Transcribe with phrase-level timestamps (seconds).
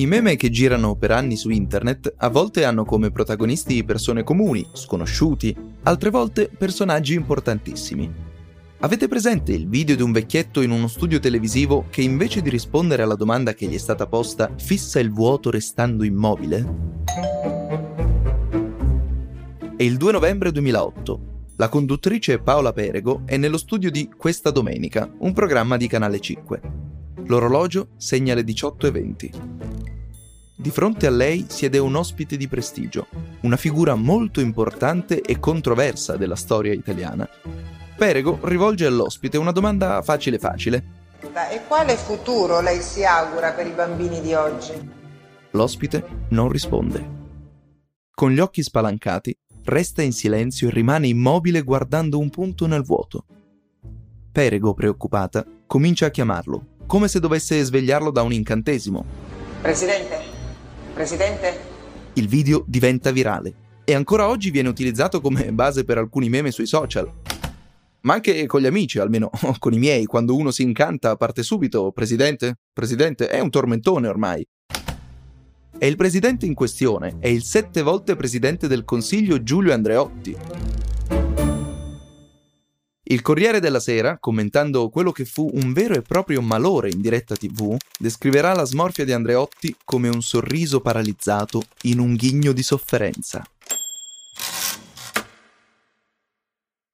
[0.00, 4.66] I meme che girano per anni su internet a volte hanno come protagonisti persone comuni,
[4.72, 8.10] sconosciuti, altre volte personaggi importantissimi.
[8.78, 13.02] Avete presente il video di un vecchietto in uno studio televisivo che invece di rispondere
[13.02, 16.66] alla domanda che gli è stata posta fissa il vuoto restando immobile?
[19.76, 21.20] È il 2 novembre 2008.
[21.56, 26.89] La conduttrice Paola Perego è nello studio di Questa Domenica, un programma di Canale 5.
[27.26, 29.78] L'orologio segna le 18.20.
[30.56, 33.06] Di fronte a lei siede un ospite di prestigio,
[33.42, 37.28] una figura molto importante e controversa della storia italiana.
[37.96, 40.98] Perego rivolge all'ospite una domanda facile facile.
[41.50, 44.72] E quale futuro lei si augura per i bambini di oggi?
[45.52, 47.18] L'ospite non risponde.
[48.14, 53.24] Con gli occhi spalancati, resta in silenzio e rimane immobile guardando un punto nel vuoto.
[54.30, 59.04] Perego, preoccupata, comincia a chiamarlo, come se dovesse svegliarlo da un incantesimo.
[59.62, 60.18] Presidente?
[60.92, 61.60] Presidente?
[62.14, 66.66] Il video diventa virale e ancora oggi viene utilizzato come base per alcuni meme sui
[66.66, 67.08] social.
[68.00, 71.92] Ma anche con gli amici, almeno con i miei, quando uno si incanta parte subito
[71.92, 72.56] Presidente?
[72.72, 73.28] Presidente?
[73.28, 74.44] È un tormentone ormai.
[75.78, 80.36] E il presidente in questione è il sette volte presidente del Consiglio Giulio Andreotti.
[83.10, 87.34] Il Corriere della Sera, commentando quello che fu un vero e proprio malore in diretta
[87.34, 93.44] TV, descriverà la smorfia di Andreotti come un sorriso paralizzato in un ghigno di sofferenza.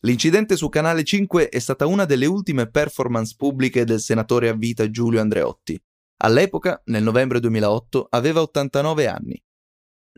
[0.06, 4.88] L'incidente su Canale 5 è stata una delle ultime performance pubbliche del senatore a vita
[4.88, 5.78] Giulio Andreotti.
[6.22, 9.42] All'epoca, nel novembre 2008, aveva 89 anni.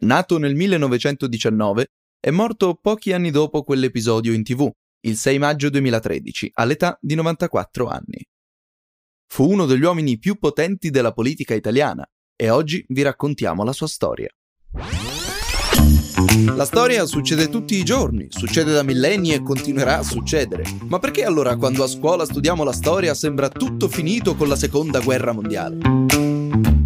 [0.03, 1.87] Nato nel 1919,
[2.21, 7.87] è morto pochi anni dopo quell'episodio in tv, il 6 maggio 2013, all'età di 94
[7.87, 8.27] anni.
[9.31, 13.87] Fu uno degli uomini più potenti della politica italiana e oggi vi raccontiamo la sua
[13.87, 14.29] storia.
[16.55, 20.65] La storia succede tutti i giorni, succede da millenni e continuerà a succedere.
[20.87, 25.01] Ma perché allora quando a scuola studiamo la storia sembra tutto finito con la seconda
[25.01, 25.79] guerra mondiale?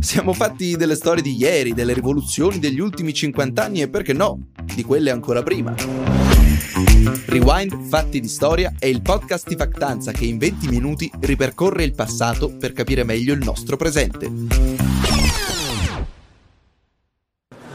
[0.00, 4.48] Siamo fatti delle storie di ieri, delle rivoluzioni degli ultimi 50 anni e perché no,
[4.74, 6.21] di quelle ancora prima.
[6.74, 11.94] Rewind Fatti di Storia è il podcast di Factanza che in 20 minuti ripercorre il
[11.94, 14.30] passato per capire meglio il nostro presente.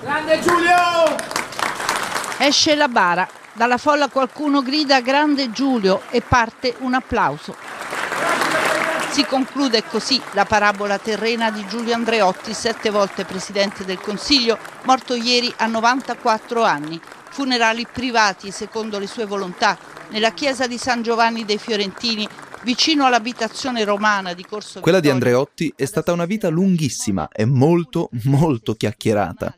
[0.02, 0.76] Grande Giulio!
[2.40, 7.56] Esce la bara, dalla folla qualcuno grida Grande Giulio e parte un applauso.
[9.12, 15.14] Si conclude così la parabola terrena di Giulio Andreotti, sette volte Presidente del Consiglio, morto
[15.14, 17.00] ieri a 94 anni,
[17.38, 19.78] funerali privati secondo le sue volontà
[20.10, 22.28] nella chiesa di San Giovanni dei Fiorentini
[22.64, 28.10] vicino all'abitazione romana di Corso Quella di Andreotti è stata una vita lunghissima e molto,
[28.24, 29.56] molto chiacchierata.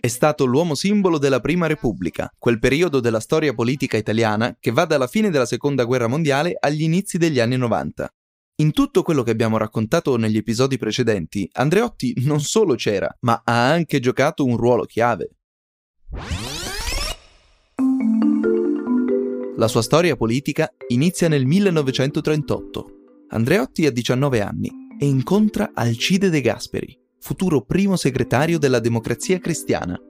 [0.00, 4.84] È stato l'uomo simbolo della Prima Repubblica, quel periodo della storia politica italiana che va
[4.84, 8.12] dalla fine della Seconda Guerra Mondiale agli inizi degli anni 90.
[8.56, 13.70] In tutto quello che abbiamo raccontato negli episodi precedenti, Andreotti non solo c'era, ma ha
[13.70, 15.30] anche giocato un ruolo chiave.
[19.60, 22.86] La sua storia politica inizia nel 1938.
[23.28, 30.00] Andreotti ha 19 anni e incontra Alcide De Gasperi, futuro primo segretario della Democrazia Cristiana.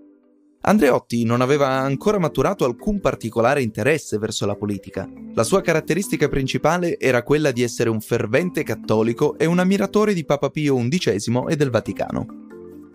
[0.61, 5.11] Andreotti non aveva ancora maturato alcun particolare interesse verso la politica.
[5.35, 10.25] La sua caratteristica principale era quella di essere un fervente cattolico e un ammiratore di
[10.25, 12.50] Papa Pio XI e del Vaticano.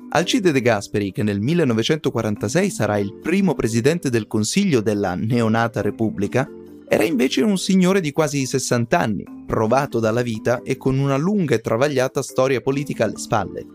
[0.09, 6.49] Alcide De Gasperi, che nel 1946 sarà il primo presidente del Consiglio della neonata Repubblica,
[6.88, 11.55] era invece un signore di quasi 60 anni, provato dalla vita e con una lunga
[11.55, 13.65] e travagliata storia politica alle spalle.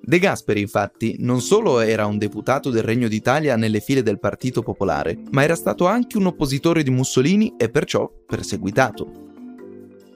[0.00, 4.62] De Gasperi, infatti, non solo era un deputato del Regno d'Italia nelle file del Partito
[4.62, 9.25] Popolare, ma era stato anche un oppositore di Mussolini e perciò perseguitato.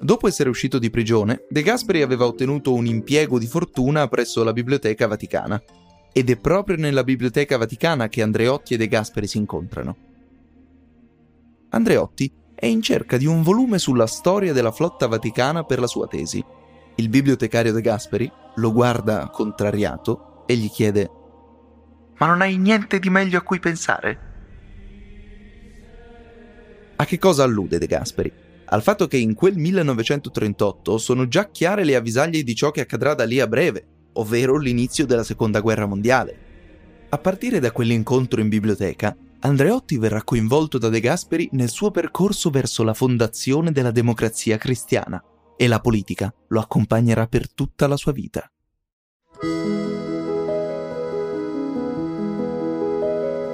[0.03, 4.55] Dopo essere uscito di prigione, De Gasperi aveva ottenuto un impiego di fortuna presso la
[4.55, 5.62] Biblioteca Vaticana.
[6.11, 9.97] Ed è proprio nella Biblioteca Vaticana che Andreotti e De Gasperi si incontrano.
[11.69, 16.06] Andreotti è in cerca di un volume sulla storia della flotta vaticana per la sua
[16.06, 16.43] tesi.
[16.94, 21.11] Il bibliotecario De Gasperi lo guarda contrariato e gli chiede:
[22.17, 24.29] Ma non hai niente di meglio a cui pensare?
[26.97, 28.49] A che cosa allude De Gasperi?
[28.72, 33.14] al fatto che in quel 1938 sono già chiare le avvisaglie di ciò che accadrà
[33.14, 36.49] da lì a breve, ovvero l'inizio della Seconda Guerra Mondiale.
[37.08, 42.50] A partire da quell'incontro in biblioteca, Andreotti verrà coinvolto da De Gasperi nel suo percorso
[42.50, 45.20] verso la fondazione della democrazia cristiana
[45.56, 48.49] e la politica lo accompagnerà per tutta la sua vita.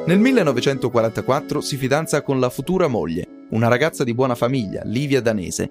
[0.06, 5.70] Nel 1944 si fidanza con la futura moglie, una ragazza di buona famiglia, Livia Danese.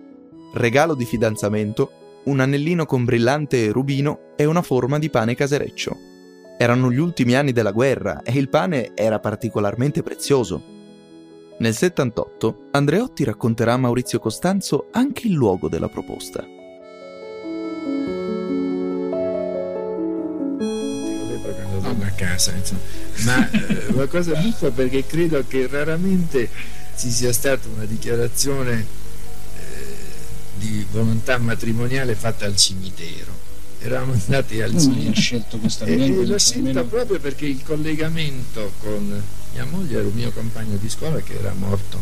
[0.53, 5.97] Regalo di fidanzamento, un anellino con brillante rubino e una forma di pane casereccio.
[6.57, 10.73] Erano gli ultimi anni della guerra e il pane era particolarmente prezioso.
[11.57, 16.45] Nel 78 Andreotti racconterà a Maurizio Costanzo anche il luogo della proposta.
[22.05, 22.79] a casa, insomma.
[23.25, 26.49] ma eh, una cosa buffa perché credo che raramente
[26.97, 28.85] ci sia stata una dichiarazione
[29.57, 29.63] eh,
[30.57, 33.43] di volontà matrimoniale fatta al cimitero.
[33.79, 35.11] Eravamo andati al cimitero.
[35.11, 39.21] ha scelto questa E, e l'ho scelta proprio perché il collegamento con
[39.53, 42.01] mia moglie era un mio compagno di scuola che era morto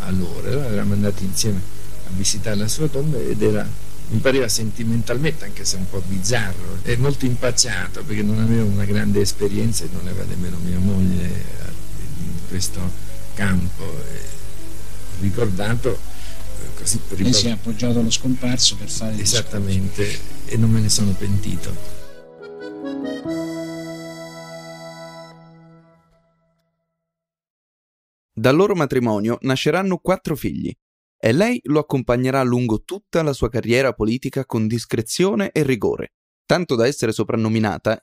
[0.00, 1.60] allora, allora eravamo andati insieme
[2.06, 3.66] a visitare la sua tomba ed era
[4.10, 8.84] mi pareva sentimentalmente, anche se un po' bizzarro, e molto impacciato perché non aveva una
[8.84, 11.70] grande esperienza e non aveva nemmeno mia moglie eh,
[12.18, 12.80] in questo
[13.34, 13.84] campo.
[13.84, 14.18] E
[15.18, 20.70] ho ricordato eh, così Lei si è appoggiato allo scomparso per fare Esattamente, e non
[20.70, 21.98] me ne sono pentito.
[28.32, 30.74] Dal loro matrimonio nasceranno quattro figli
[31.18, 36.14] e lei lo accompagnerà lungo tutta la sua carriera politica con discrezione e rigore,
[36.46, 38.02] tanto da essere soprannominata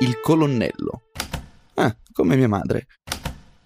[0.00, 1.02] il colonnello.
[1.74, 2.86] Ah, come mia madre.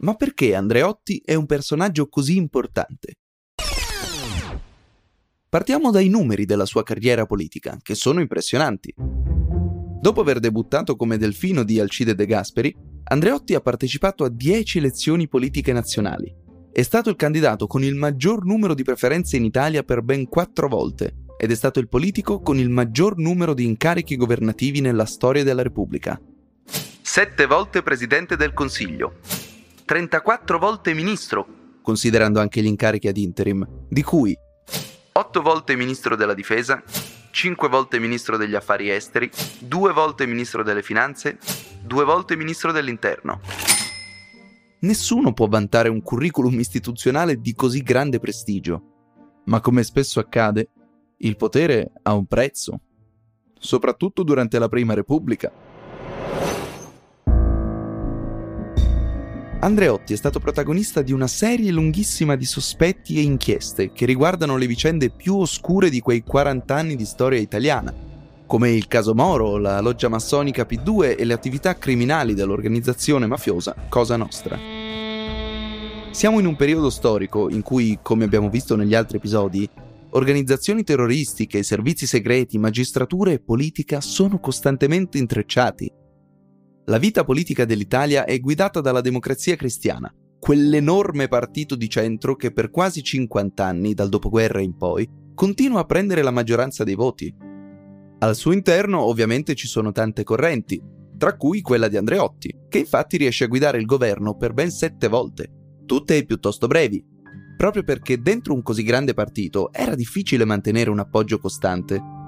[0.03, 3.19] Ma perché Andreotti è un personaggio così importante?
[5.49, 8.93] Partiamo dai numeri della sua carriera politica, che sono impressionanti.
[8.97, 15.29] Dopo aver debuttato come delfino di Alcide De Gasperi, Andreotti ha partecipato a 10 elezioni
[15.29, 16.35] politiche nazionali.
[16.73, 20.67] È stato il candidato con il maggior numero di preferenze in Italia per ben 4
[20.67, 25.45] volte ed è stato il politico con il maggior numero di incarichi governativi nella storia
[25.45, 26.21] della Repubblica.
[27.03, 29.19] 7 volte Presidente del Consiglio,
[29.93, 31.47] 34 volte Ministro,
[31.83, 34.35] considerando anche gli incarichi ad interim, di cui
[35.13, 36.83] 8 volte Ministro della Difesa,
[37.31, 41.37] 5 volte Ministro degli Affari Esteri, 2 volte Ministro delle Finanze,
[41.85, 43.41] 2 volte Ministro dell'Interno.
[44.79, 50.71] Nessuno può vantare un curriculum istituzionale di così grande prestigio, ma come spesso accade,
[51.19, 52.81] il potere ha un prezzo,
[53.59, 55.53] soprattutto durante la Prima Repubblica.
[59.63, 64.67] Andreotti è stato protagonista di una serie lunghissima di sospetti e inchieste che riguardano le
[64.67, 67.95] vicende più oscure di quei 40 anni di storia italiana,
[68.45, 74.17] come il caso Moro, la loggia massonica P2 e le attività criminali dell'organizzazione mafiosa Cosa
[74.17, 74.59] Nostra.
[76.11, 79.71] Siamo in un periodo storico in cui, come abbiamo visto negli altri episodi,
[80.11, 86.01] organizzazioni terroristiche, servizi segreti, magistratura e politica sono costantemente intrecciati.
[86.93, 92.71] La vita politica dell'Italia è guidata dalla democrazia cristiana, quell'enorme partito di centro che per
[92.71, 97.35] quasi 50 anni, dal dopoguerra in poi, continua a prendere la maggioranza dei voti.
[98.19, 100.83] Al suo interno ovviamente ci sono tante correnti,
[101.17, 105.09] tra cui quella di Andreotti, che infatti riesce a guidare il governo per ben sette
[105.09, 105.51] volte,
[105.87, 107.03] tutte piuttosto brevi,
[107.57, 112.22] proprio perché dentro un così grande partito era difficile mantenere un appoggio costante.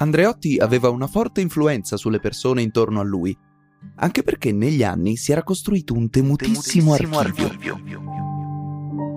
[0.00, 3.36] Andreotti aveva una forte influenza sulle persone intorno a lui,
[3.96, 8.18] anche perché negli anni si era costruito un temutissimo, archivio, archivio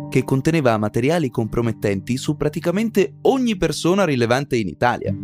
[0.10, 5.16] che conteneva materiali compromettenti su praticamente ogni persona rilevante in Italia.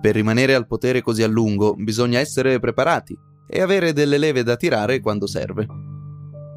[0.00, 3.18] Per rimanere al potere così a lungo bisogna essere preparati
[3.48, 5.89] e avere delle leve da tirare quando serve.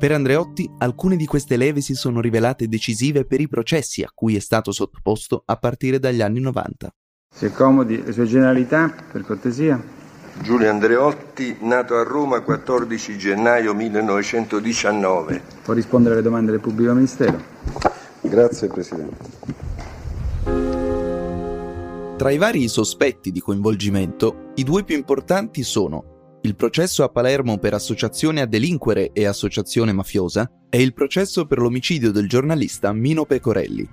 [0.04, 4.36] Per Andreotti alcune di queste leve si sono rivelate decisive per i processi a cui
[4.36, 6.94] è stato sottoposto a partire dagli anni 90.
[7.34, 9.82] Si accomodi le sue generalità, per cortesia.
[10.42, 15.42] Giulio Andreotti, nato a Roma 14 gennaio 1919.
[15.64, 17.42] Può rispondere alle domande del pubblico ministero.
[18.20, 19.30] Grazie Presidente.
[22.18, 26.13] Tra i vari sospetti di coinvolgimento, i due più importanti sono
[26.46, 31.60] il processo a Palermo per associazione a delinquere e associazione mafiosa e il processo per
[31.60, 33.88] l'omicidio del giornalista Mino Pecorelli.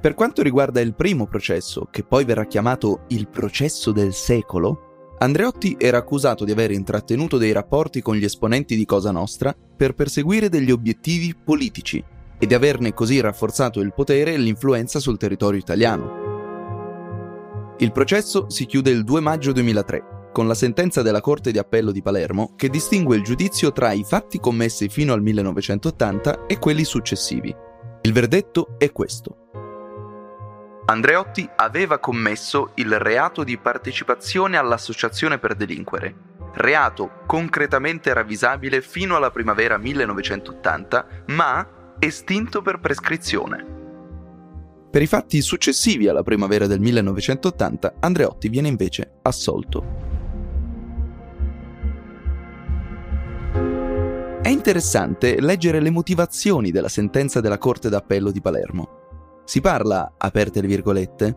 [0.00, 5.76] Per quanto riguarda il primo processo, che poi verrà chiamato il processo del secolo, Andreotti
[5.80, 10.48] era accusato di aver intrattenuto dei rapporti con gli esponenti di Cosa Nostra per perseguire
[10.48, 12.04] degli obiettivi politici
[12.38, 16.22] e di averne così rafforzato il potere e l'influenza sul territorio italiano.
[17.78, 21.92] Il processo si chiude il 2 maggio 2003 con la sentenza della Corte di Appello
[21.92, 26.82] di Palermo che distingue il giudizio tra i fatti commessi fino al 1980 e quelli
[26.82, 27.54] successivi.
[28.02, 29.36] Il verdetto è questo.
[30.86, 36.14] Andreotti aveva commesso il reato di partecipazione all'associazione per delinquere,
[36.54, 43.64] reato concretamente ravvisabile fino alla primavera 1980, ma estinto per prescrizione.
[44.90, 50.13] Per i fatti successivi alla primavera del 1980, Andreotti viene invece assolto.
[54.44, 59.40] È interessante leggere le motivazioni della sentenza della Corte d'Appello di Palermo.
[59.46, 61.36] Si parla, aperte le virgolette,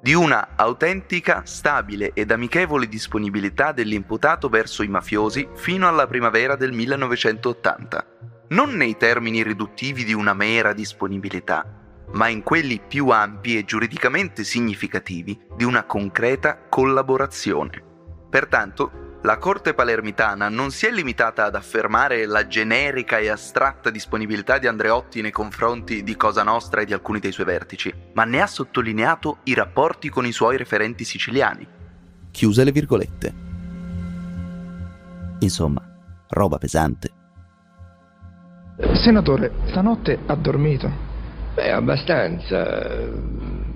[0.00, 6.72] di una autentica, stabile ed amichevole disponibilità dell'imputato verso i mafiosi fino alla primavera del
[6.72, 8.06] 1980,
[8.48, 11.66] non nei termini riduttivi di una mera disponibilità,
[12.12, 17.84] ma in quelli più ampi e giuridicamente significativi di una concreta collaborazione.
[18.30, 24.56] Pertanto, la Corte palermitana non si è limitata ad affermare la generica e astratta disponibilità
[24.56, 28.40] di Andreotti nei confronti di Cosa Nostra e di alcuni dei suoi vertici, ma ne
[28.40, 31.66] ha sottolineato i rapporti con i suoi referenti siciliani.
[32.30, 33.34] Chiuse le virgolette.
[35.40, 35.82] Insomma,
[36.28, 37.10] roba pesante.
[38.94, 40.90] Senatore, stanotte ha dormito?
[41.54, 42.64] Beh, abbastanza,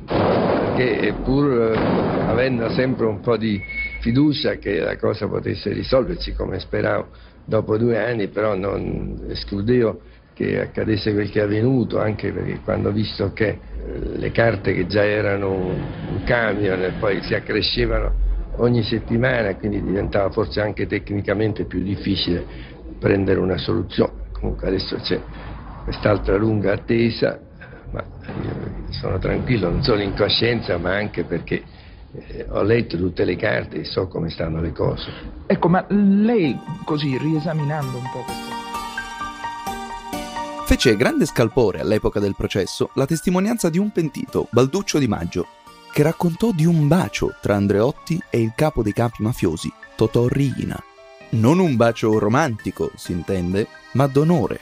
[0.07, 1.77] perché pur
[2.27, 3.61] avendo sempre un po' di
[4.05, 7.09] fiducia che la cosa potesse risolversi come speravo
[7.43, 10.03] dopo due anni, però non escludevo
[10.35, 14.75] che accadesse quel che è avvenuto, anche perché quando ho visto che eh, le carte
[14.75, 18.13] che già erano un camion e poi si accrescevano
[18.57, 22.45] ogni settimana, quindi diventava forse anche tecnicamente più difficile
[22.99, 24.13] prendere una soluzione.
[24.33, 25.19] Comunque adesso c'è
[25.83, 27.41] quest'altra lunga attesa,
[27.93, 28.53] ma io
[28.91, 31.65] sono tranquillo, non solo in coscienza, ma anche perché
[32.16, 35.11] eh, ho letto tutte le carte e so come stanno le cose.
[35.47, 38.52] Ecco, ma lei così riesaminando un po' questo...
[40.66, 45.47] Fece grande scalpore all'epoca del processo la testimonianza di un pentito, Balduccio Di Maggio,
[45.92, 50.83] che raccontò di un bacio tra Andreotti e il capo dei capi mafiosi, Totò Riina.
[51.30, 54.61] Non un bacio romantico, si intende, ma d'onore.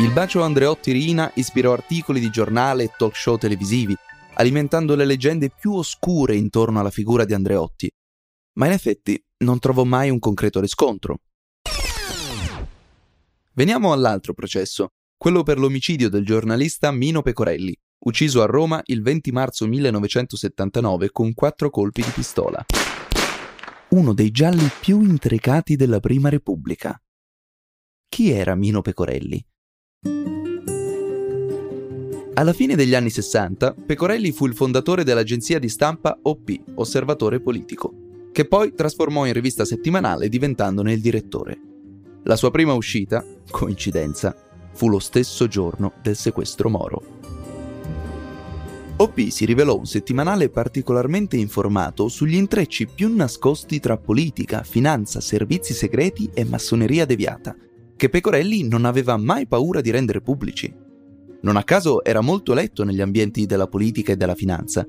[0.00, 3.96] Il bacio Andreotti-Riina ispirò articoli di giornale e talk show televisivi,
[4.38, 7.90] alimentando le leggende più oscure intorno alla figura di Andreotti.
[8.58, 11.20] Ma in effetti non trovò mai un concreto riscontro.
[13.52, 19.32] Veniamo all'altro processo, quello per l'omicidio del giornalista Mino Pecorelli, ucciso a Roma il 20
[19.32, 22.64] marzo 1979 con quattro colpi di pistola.
[23.90, 27.00] Uno dei gialli più intricati della Prima Repubblica.
[28.08, 29.44] Chi era Mino Pecorelli?
[32.38, 37.92] Alla fine degli anni 60, Pecorelli fu il fondatore dell'agenzia di stampa OP, Osservatore Politico,
[38.30, 41.58] che poi trasformò in rivista settimanale diventandone il direttore.
[42.22, 44.36] La sua prima uscita, coincidenza,
[44.72, 47.02] fu lo stesso giorno del sequestro Moro.
[48.98, 55.74] OP si rivelò un settimanale particolarmente informato sugli intrecci più nascosti tra politica, finanza, servizi
[55.74, 57.56] segreti e massoneria deviata,
[57.96, 60.86] che Pecorelli non aveva mai paura di rendere pubblici.
[61.40, 64.86] Non a caso era molto letto negli ambienti della politica e della finanza.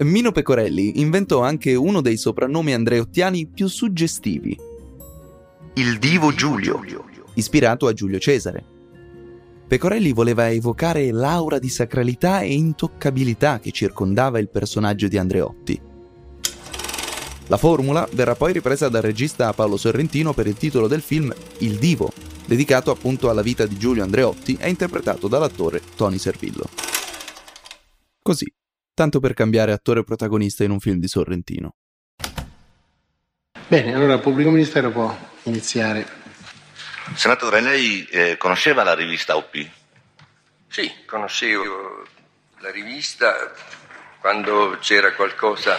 [0.00, 4.56] Mino Pecorelli inventò anche uno dei soprannomi andreottiani più suggestivi.
[5.74, 6.80] Il divo Giulio,
[7.34, 8.64] ispirato a Giulio Cesare.
[9.66, 15.80] Pecorelli voleva evocare l'aura di sacralità e intoccabilità che circondava il personaggio di Andreotti.
[17.48, 21.76] La formula verrà poi ripresa dal regista Paolo Sorrentino per il titolo del film Il
[21.76, 22.12] Divo,
[22.48, 26.66] dedicato appunto alla vita di Giulio Andreotti e interpretato dall'attore Tony Servillo.
[28.22, 28.50] Così,
[28.94, 31.74] tanto per cambiare attore protagonista in un film di Sorrentino.
[33.66, 36.06] Bene, allora il pubblico ministero può iniziare.
[37.14, 39.68] Senatore, lei eh, conosceva la rivista OP?
[40.68, 42.06] Sì, conoscevo
[42.60, 43.52] la rivista
[44.20, 45.76] quando c'era qualcosa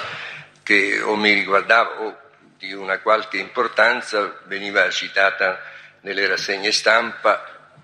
[0.62, 2.18] che o mi riguardava o
[2.60, 7.40] di una qualche importanza veniva citata nelle rassegne stampa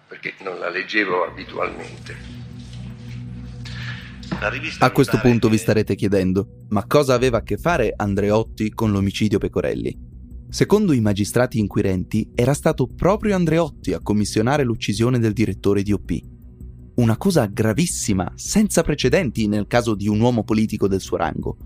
[0.07, 2.33] perché non la leggevo abitualmente.
[4.79, 9.39] A questo punto vi starete chiedendo, ma cosa aveva a che fare Andreotti con l'omicidio
[9.39, 9.97] Pecorelli?
[10.49, 16.19] Secondo i magistrati inquirenti, era stato proprio Andreotti a commissionare l'uccisione del direttore di OP.
[16.95, 21.57] Una cosa gravissima, senza precedenti nel caso di un uomo politico del suo rango.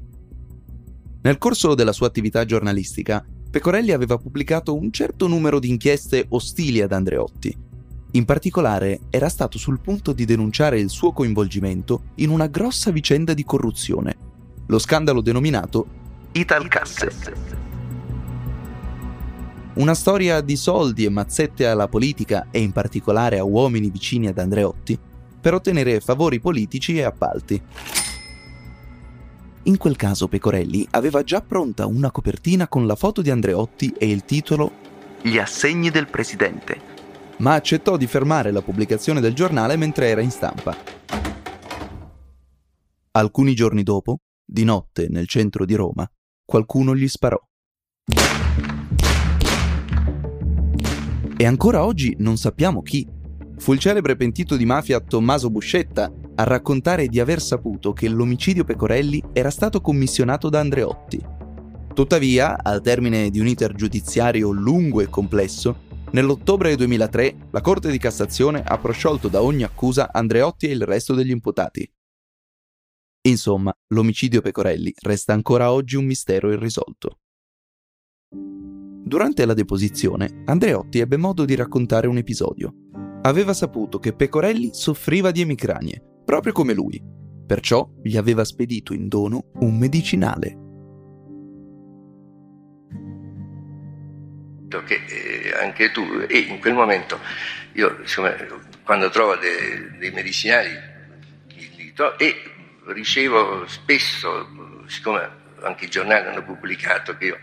[1.22, 6.82] Nel corso della sua attività giornalistica, Pecorelli aveva pubblicato un certo numero di inchieste ostili
[6.82, 7.56] ad Andreotti.
[8.12, 13.34] In particolare era stato sul punto di denunciare il suo coinvolgimento in una grossa vicenda
[13.34, 14.16] di corruzione,
[14.68, 15.88] lo scandalo denominato
[16.32, 17.12] Italcasse.
[19.76, 24.38] Una storia di soldi e mazzette alla politica e in particolare a uomini vicini ad
[24.38, 24.98] Andreotti,
[25.42, 27.60] per ottenere favori politici e appalti.
[29.64, 34.10] In quel caso Pecorelli aveva già pronta una copertina con la foto di Andreotti e
[34.10, 34.72] il titolo
[35.22, 36.80] Gli assegni del presidente,
[37.40, 40.78] ma accettò di fermare la pubblicazione del giornale mentre era in stampa.
[43.12, 46.10] Alcuni giorni dopo, di notte nel centro di Roma,
[46.46, 47.40] qualcuno gli sparò.
[51.36, 53.06] E ancora oggi non sappiamo chi.
[53.58, 56.10] Fu il celebre pentito di mafia Tommaso Buscetta
[56.40, 61.22] a raccontare di aver saputo che l'omicidio Pecorelli era stato commissionato da Andreotti.
[61.94, 67.98] Tuttavia, al termine di un iter giudiziario lungo e complesso, nell'ottobre 2003 la Corte di
[67.98, 71.92] Cassazione ha prosciolto da ogni accusa Andreotti e il resto degli imputati.
[73.28, 77.20] Insomma, l'omicidio Pecorelli resta ancora oggi un mistero irrisolto.
[78.32, 82.74] Durante la deposizione, Andreotti ebbe modo di raccontare un episodio.
[83.24, 87.02] Aveva saputo che Pecorelli soffriva di emicranie, proprio come lui,
[87.48, 90.58] perciò gli aveva spedito in dono un medicinale.
[94.86, 97.20] Che eh, anche tu, e in quel momento
[97.72, 98.32] io insomma,
[98.84, 100.70] quando trovo dei, dei medicinali
[101.48, 102.36] li, li trovo, e
[102.90, 105.28] ricevo spesso, siccome
[105.64, 107.40] anche i giornali hanno pubblicato che io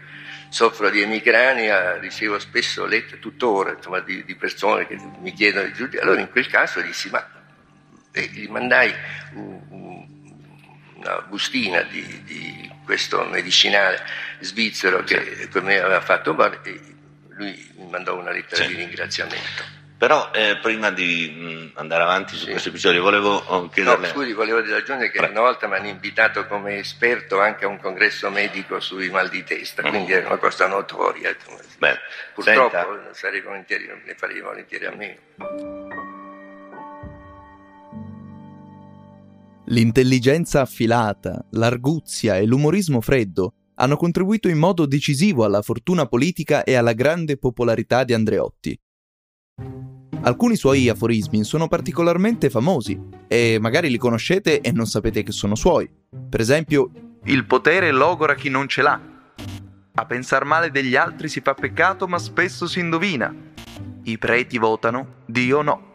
[0.48, 5.72] soffro di emicrania, ricevo spesso lettere tuttora insomma, di, di, persone che mi chiedono di
[5.72, 6.02] giudizio.
[6.02, 7.35] Allora in quel caso dissi, ma
[8.16, 8.94] e gli mandai
[9.34, 10.06] un, un,
[10.94, 14.00] una bustina di, di, questo medicinale
[14.38, 16.80] svizzero che per me aveva fatto male e
[17.30, 18.68] lui mi mandò una lettera sì.
[18.68, 19.74] di ringraziamento.
[19.98, 22.50] Però eh, prima di mh, andare avanti su sì.
[22.50, 24.06] questo episodio volevo oh, chiederle...
[24.06, 27.68] No, scusi, volevo aggiungere che Pre- una volta mi hanno invitato come esperto anche a
[27.68, 29.88] un congresso medico sui mal di testa, mm.
[29.88, 31.34] quindi era una cosa notoria.
[31.78, 31.98] Beh,
[32.34, 33.14] Purtroppo senta.
[33.14, 36.04] sarei volentieri, ne farei volentieri a me.
[39.68, 46.74] L'intelligenza affilata, l'arguzia e l'umorismo freddo hanno contribuito in modo decisivo alla fortuna politica e
[46.74, 48.78] alla grande popolarità di Andreotti.
[50.22, 55.56] Alcuni suoi aforismi sono particolarmente famosi e magari li conoscete e non sapete che sono
[55.56, 55.90] suoi.
[56.28, 56.90] Per esempio,
[57.24, 59.00] il potere logora chi non ce l'ha.
[59.94, 63.34] A pensar male degli altri si fa peccato ma spesso si indovina.
[64.04, 65.90] I preti votano, Dio no.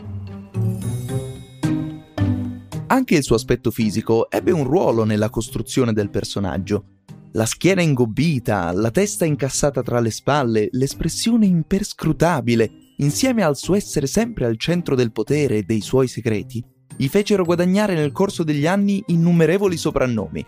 [2.91, 6.97] Anche il suo aspetto fisico ebbe un ruolo nella costruzione del personaggio.
[7.31, 14.07] La schiena ingobbita, la testa incassata tra le spalle, l'espressione imperscrutabile, insieme al suo essere
[14.07, 16.61] sempre al centro del potere e dei suoi segreti,
[16.97, 20.45] gli fecero guadagnare nel corso degli anni innumerevoli soprannomi.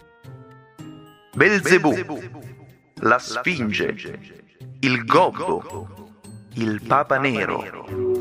[1.34, 1.94] Belzebù,
[2.96, 4.20] la Sfinge,
[4.82, 6.12] il Gobbo,
[6.56, 8.13] il Papa Nero.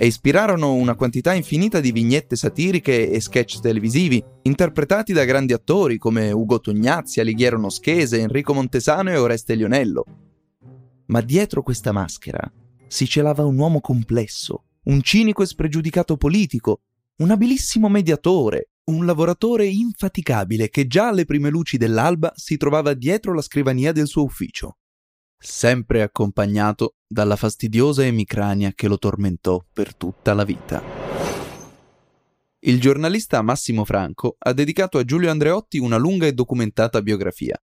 [0.00, 5.98] E ispirarono una quantità infinita di vignette satiriche e sketch televisivi, interpretati da grandi attori
[5.98, 10.04] come Ugo Tognazzi, Alighiero Noschese, Enrico Montesano e Oreste Lionello.
[11.06, 12.40] Ma dietro questa maschera
[12.86, 16.82] si celava un uomo complesso, un cinico e spregiudicato politico,
[17.16, 23.34] un abilissimo mediatore, un lavoratore infaticabile che già alle prime luci dell'alba si trovava dietro
[23.34, 24.77] la scrivania del suo ufficio
[25.38, 30.82] sempre accompagnato dalla fastidiosa emicrania che lo tormentò per tutta la vita.
[32.60, 37.56] Il giornalista Massimo Franco ha dedicato a Giulio Andreotti una lunga e documentata biografia.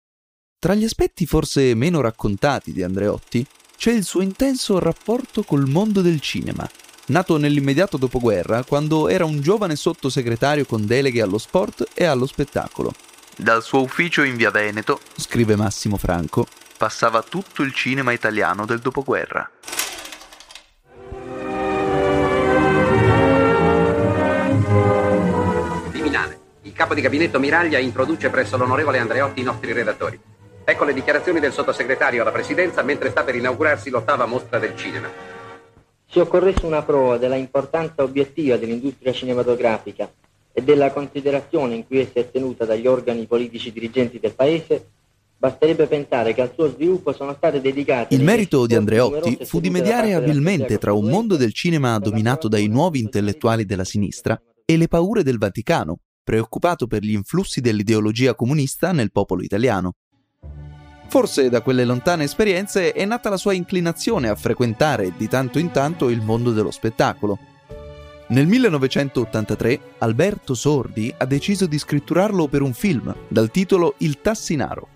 [0.58, 6.02] Tra gli aspetti forse meno raccontati di Andreotti c'è il suo intenso rapporto col mondo
[6.02, 6.68] del cinema,
[7.08, 12.94] nato nell'immediato dopoguerra quando era un giovane sottosegretario con deleghe allo sport e allo spettacolo.
[13.38, 18.80] Dal suo ufficio in via Veneto, scrive Massimo Franco, passava tutto il cinema italiano del
[18.80, 19.50] dopoguerra.
[25.90, 26.40] Viminale.
[26.64, 30.20] Il capo di gabinetto Miraglia introduce presso l'onorevole Andreotti i nostri redattori.
[30.68, 35.08] Ecco le dichiarazioni del sottosegretario alla presidenza mentre sta per inaugurarsi l'ottava mostra del cinema.
[36.08, 40.12] Se occorresse una prova della importanza obiettiva dell'industria cinematografica
[40.52, 44.88] e della considerazione in cui essa è tenuta dagli organi politici dirigenti del Paese,
[45.46, 48.16] Basterebbe pensare che al suo sviluppo sono state dedicate...
[48.16, 52.68] Il merito di Andreotti fu di mediare abilmente tra un mondo del cinema dominato dai
[52.68, 58.92] nuovi intellettuali della sinistra e le paure del Vaticano, preoccupato per gli influssi dell'ideologia comunista
[58.92, 59.94] nel popolo italiano.
[61.10, 65.70] Forse da quelle lontane esperienze è nata la sua inclinazione a frequentare di tanto in
[65.70, 67.38] tanto il mondo dello spettacolo.
[68.30, 74.88] Nel 1983 Alberto Sordi ha deciso di scritturarlo per un film dal titolo Il Tassinaro.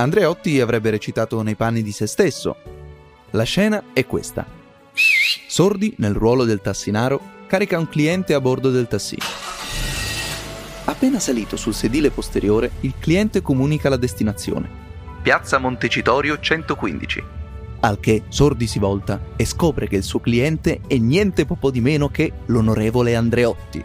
[0.00, 2.56] Andreotti avrebbe recitato nei panni di se stesso.
[3.32, 4.46] La scena è questa.
[5.46, 9.18] Sordi, nel ruolo del tassinaro, carica un cliente a bordo del tassì.
[10.84, 14.68] Appena salito sul sedile posteriore, il cliente comunica la destinazione.
[15.20, 17.22] Piazza Montecitorio 115.
[17.80, 21.82] Al che Sordi si volta e scopre che il suo cliente è niente po' di
[21.82, 23.84] meno che l'onorevole Andreotti.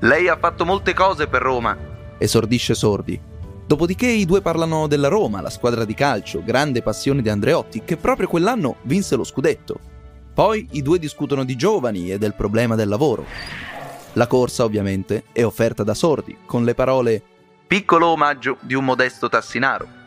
[0.00, 1.76] Lei ha fatto molte cose per Roma,
[2.18, 3.30] esordisce Sordi.
[3.66, 7.96] Dopodiché i due parlano della Roma, la squadra di calcio, grande passione di Andreotti, che
[7.96, 9.78] proprio quell'anno vinse lo scudetto.
[10.34, 13.24] Poi i due discutono di giovani e del problema del lavoro.
[14.14, 17.22] La corsa, ovviamente, è offerta da Sordi, con le parole
[17.66, 20.00] piccolo omaggio di un modesto tassinaro.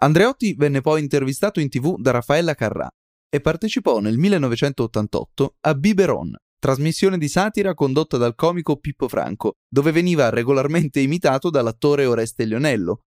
[0.00, 2.88] Andreotti venne poi intervistato in tv da Raffaella Carrà
[3.28, 9.92] e partecipò nel 1988 a Biberon, trasmissione di satira condotta dal comico Pippo Franco, dove
[9.92, 13.02] veniva regolarmente imitato dall'attore Oreste Lionello.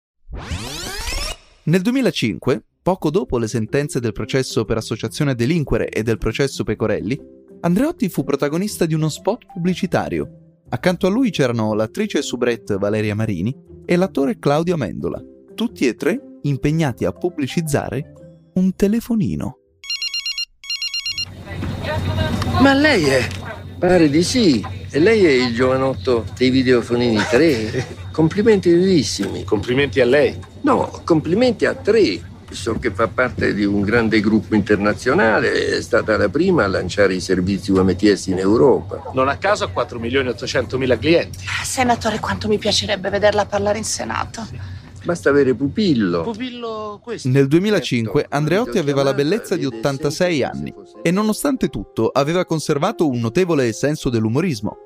[1.63, 6.63] Nel 2005, poco dopo le sentenze del processo per associazione a delinquere e del processo
[6.63, 7.19] Pecorelli,
[7.61, 10.61] Andreotti fu protagonista di uno spot pubblicitario.
[10.69, 13.55] Accanto a lui c'erano l'attrice soubrette Valeria Marini
[13.85, 15.21] e l'attore Claudio Amendola,
[15.55, 18.13] tutti e tre impegnati a pubblicizzare
[18.53, 19.59] un telefonino.
[22.59, 23.27] Ma lei è?
[23.77, 24.65] Pare di sì.
[24.89, 28.07] E lei è il giovanotto dei videofonini 3.
[28.11, 29.43] Complimenti vivissimi.
[29.43, 30.35] Complimenti a lei.
[30.61, 32.19] No, complimenti a tre.
[32.49, 37.13] So che fa parte di un grande gruppo internazionale, è stata la prima a lanciare
[37.13, 39.03] i servizi UMTS in Europa.
[39.13, 41.45] Non a caso ha 4 milioni e 800 mila clienti.
[41.63, 44.47] Senatore, quanto mi piacerebbe vederla parlare in Senato.
[45.07, 46.23] Basta avere pupillo.
[46.23, 47.29] Pupillo questo.
[47.29, 53.21] Nel 2005 Andreotti aveva la bellezza di 86 anni e nonostante tutto aveva conservato un
[53.21, 54.77] notevole senso dell'umorismo.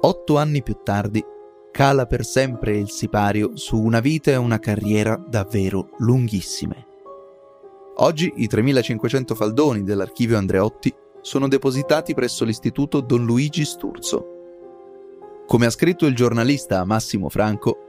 [0.00, 1.24] Otto anni più tardi
[1.70, 6.86] cala per sempre il sipario su una vita e una carriera davvero lunghissime.
[7.98, 14.26] Oggi i 3500 faldoni dell'archivio Andreotti sono depositati presso l'Istituto Don Luigi Sturzo.
[15.46, 17.81] Come ha scritto il giornalista Massimo Franco,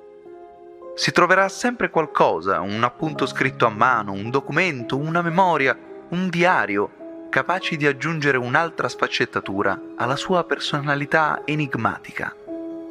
[0.95, 5.77] si troverà sempre qualcosa, un appunto scritto a mano, un documento, una memoria,
[6.09, 12.35] un diario, capaci di aggiungere un'altra sfaccettatura alla sua personalità enigmatica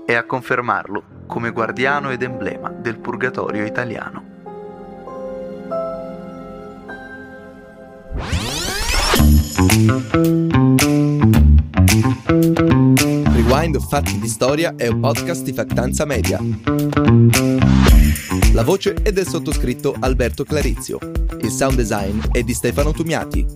[0.05, 4.31] e a confermarlo come guardiano ed emblema del purgatorio italiano.
[13.33, 16.41] Rewind Fatti di Storia è un podcast di Factanza Media.
[18.53, 20.99] La voce è del sottoscritto Alberto Clarizio.
[21.41, 23.47] Il sound design è di Stefano Tumiati.